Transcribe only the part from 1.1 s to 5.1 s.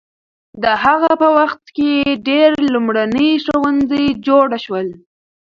په وخت کې ډېر لومړني ښوونځي جوړ شول.